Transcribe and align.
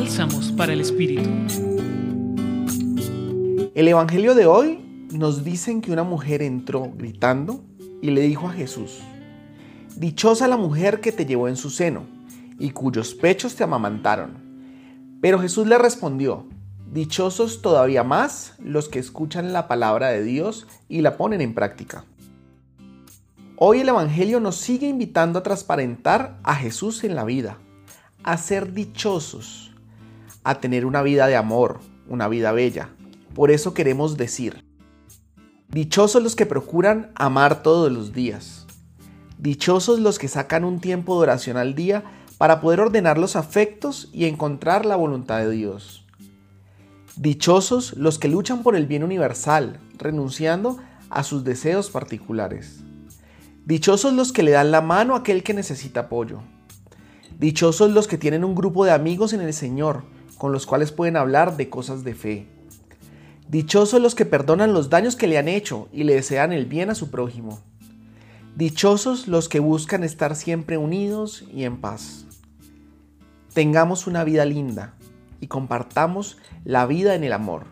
Bálsamos 0.00 0.52
para 0.52 0.72
el 0.72 0.80
Espíritu. 0.80 1.28
El 3.74 3.88
Evangelio 3.88 4.36
de 4.36 4.46
hoy 4.46 4.78
nos 5.10 5.42
dicen 5.42 5.80
que 5.80 5.90
una 5.90 6.04
mujer 6.04 6.40
entró 6.40 6.92
gritando 6.94 7.64
y 8.00 8.12
le 8.12 8.20
dijo 8.20 8.46
a 8.46 8.52
Jesús, 8.52 9.00
Dichosa 9.96 10.46
la 10.46 10.56
mujer 10.56 11.00
que 11.00 11.10
te 11.10 11.26
llevó 11.26 11.48
en 11.48 11.56
su 11.56 11.70
seno 11.70 12.06
y 12.60 12.70
cuyos 12.70 13.12
pechos 13.14 13.56
te 13.56 13.64
amamantaron. 13.64 15.18
Pero 15.20 15.40
Jesús 15.40 15.66
le 15.66 15.78
respondió, 15.78 16.46
Dichosos 16.92 17.60
todavía 17.60 18.04
más 18.04 18.54
los 18.62 18.88
que 18.88 19.00
escuchan 19.00 19.52
la 19.52 19.66
palabra 19.66 20.10
de 20.10 20.22
Dios 20.22 20.68
y 20.88 21.00
la 21.00 21.16
ponen 21.16 21.40
en 21.40 21.54
práctica. 21.54 22.04
Hoy 23.56 23.80
el 23.80 23.88
Evangelio 23.88 24.38
nos 24.38 24.58
sigue 24.58 24.86
invitando 24.86 25.40
a 25.40 25.42
transparentar 25.42 26.38
a 26.44 26.54
Jesús 26.54 27.02
en 27.02 27.16
la 27.16 27.24
vida, 27.24 27.58
a 28.22 28.36
ser 28.36 28.72
dichosos, 28.72 29.68
a 30.48 30.60
tener 30.60 30.86
una 30.86 31.02
vida 31.02 31.26
de 31.26 31.36
amor, 31.36 31.80
una 32.08 32.26
vida 32.26 32.52
bella. 32.52 32.88
Por 33.34 33.50
eso 33.50 33.74
queremos 33.74 34.16
decir, 34.16 34.64
dichosos 35.68 36.22
los 36.22 36.36
que 36.36 36.46
procuran 36.46 37.12
amar 37.16 37.62
todos 37.62 37.92
los 37.92 38.14
días, 38.14 38.66
dichosos 39.36 40.00
los 40.00 40.18
que 40.18 40.26
sacan 40.26 40.64
un 40.64 40.80
tiempo 40.80 41.16
de 41.16 41.24
oración 41.24 41.58
al 41.58 41.74
día 41.74 42.02
para 42.38 42.62
poder 42.62 42.80
ordenar 42.80 43.18
los 43.18 43.36
afectos 43.36 44.08
y 44.10 44.24
encontrar 44.24 44.86
la 44.86 44.96
voluntad 44.96 45.40
de 45.40 45.50
Dios. 45.50 46.06
Dichosos 47.16 47.92
los 47.98 48.18
que 48.18 48.28
luchan 48.28 48.62
por 48.62 48.74
el 48.74 48.86
bien 48.86 49.04
universal, 49.04 49.80
renunciando 49.98 50.78
a 51.10 51.24
sus 51.24 51.44
deseos 51.44 51.90
particulares. 51.90 52.80
Dichosos 53.66 54.14
los 54.14 54.32
que 54.32 54.42
le 54.42 54.52
dan 54.52 54.70
la 54.70 54.80
mano 54.80 55.14
a 55.14 55.18
aquel 55.18 55.42
que 55.42 55.52
necesita 55.52 56.00
apoyo. 56.00 56.40
Dichosos 57.38 57.90
los 57.90 58.08
que 58.08 58.16
tienen 58.16 58.44
un 58.44 58.54
grupo 58.54 58.86
de 58.86 58.92
amigos 58.92 59.34
en 59.34 59.42
el 59.42 59.52
Señor, 59.52 60.04
con 60.38 60.52
los 60.52 60.64
cuales 60.64 60.92
pueden 60.92 61.16
hablar 61.16 61.56
de 61.56 61.68
cosas 61.68 62.04
de 62.04 62.14
fe. 62.14 62.46
Dichosos 63.48 64.00
los 64.00 64.14
que 64.14 64.24
perdonan 64.24 64.72
los 64.72 64.88
daños 64.90 65.16
que 65.16 65.26
le 65.26 65.38
han 65.38 65.48
hecho 65.48 65.88
y 65.92 66.04
le 66.04 66.14
desean 66.14 66.52
el 66.52 66.66
bien 66.66 66.90
a 66.90 66.94
su 66.94 67.10
prójimo. 67.10 67.60
Dichosos 68.56 69.28
los 69.28 69.48
que 69.48 69.60
buscan 69.60 70.04
estar 70.04 70.36
siempre 70.36 70.78
unidos 70.78 71.44
y 71.52 71.64
en 71.64 71.80
paz. 71.80 72.24
Tengamos 73.52 74.06
una 74.06 74.24
vida 74.24 74.44
linda 74.44 74.94
y 75.40 75.46
compartamos 75.46 76.38
la 76.64 76.86
vida 76.86 77.14
en 77.14 77.24
el 77.24 77.32
amor. 77.32 77.66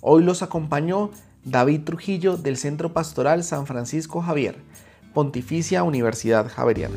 Hoy 0.00 0.22
los 0.22 0.42
acompañó 0.42 1.10
David 1.44 1.82
Trujillo 1.84 2.36
del 2.36 2.56
Centro 2.56 2.92
Pastoral 2.92 3.44
San 3.44 3.66
Francisco 3.66 4.20
Javier 4.20 4.56
Pontificia 5.12 5.82
Universidad 5.82 6.48
Javeriana. 6.48 6.96